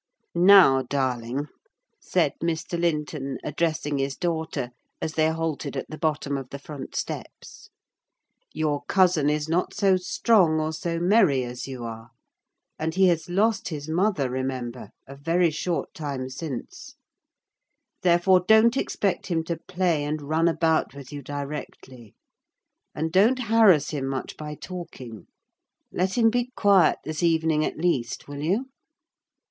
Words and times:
"Now, 0.33 0.81
darling," 0.81 1.45
said 1.99 2.33
Mr. 2.41 2.75
Linton, 2.75 3.37
addressing 3.43 3.99
his 3.99 4.17
daughter, 4.17 4.71
as 4.99 5.13
they 5.13 5.29
halted 5.29 5.77
at 5.77 5.91
the 5.91 5.97
bottom 5.99 6.37
of 6.39 6.49
the 6.49 6.57
front 6.57 6.95
steps: 6.95 7.69
"your 8.51 8.83
cousin 8.85 9.29
is 9.29 9.47
not 9.47 9.75
so 9.75 9.97
strong 9.97 10.59
or 10.59 10.73
so 10.73 10.97
merry 10.97 11.43
as 11.43 11.67
you 11.67 11.83
are, 11.83 12.09
and 12.79 12.95
he 12.95 13.09
has 13.09 13.29
lost 13.29 13.69
his 13.69 13.87
mother, 13.87 14.27
remember, 14.31 14.89
a 15.05 15.15
very 15.15 15.51
short 15.51 15.93
time 15.93 16.29
since; 16.29 16.95
therefore, 18.01 18.39
don't 18.47 18.75
expect 18.77 19.27
him 19.27 19.43
to 19.43 19.57
play 19.67 20.03
and 20.03 20.23
run 20.23 20.47
about 20.47 20.95
with 20.95 21.13
you 21.13 21.21
directly. 21.21 22.15
And 22.95 23.11
don't 23.11 23.37
harass 23.37 23.91
him 23.91 24.07
much 24.07 24.35
by 24.35 24.55
talking: 24.55 25.27
let 25.91 26.17
him 26.17 26.31
be 26.31 26.45
quiet 26.55 26.97
this 27.05 27.21
evening, 27.21 27.63
at 27.63 27.77
least, 27.77 28.27
will 28.27 28.41
you?" 28.41 28.65